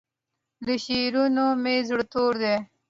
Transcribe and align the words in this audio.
له 0.65 0.73
شعرونو 0.83 1.45
مې 1.63 1.75
زړه 1.87 2.03
تور 2.11 2.33
دی 2.43 2.55